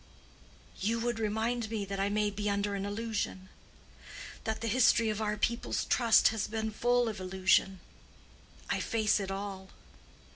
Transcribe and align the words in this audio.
"You 0.79 0.99
would 1.01 1.19
remind 1.19 1.69
me 1.69 1.85
that 1.85 1.99
I 1.99 2.09
may 2.09 2.31
be 2.31 2.49
under 2.49 2.73
an 2.73 2.87
illusion—that 2.87 3.49
the 4.59 4.67
history 4.67 5.09
of 5.11 5.21
our 5.21 5.37
people's 5.37 5.85
trust 5.85 6.29
has 6.29 6.47
been 6.47 6.71
full 6.71 7.07
of 7.07 7.19
illusion. 7.19 7.81
I 8.67 8.79
face 8.79 9.19
it 9.19 9.29
all." 9.29 9.69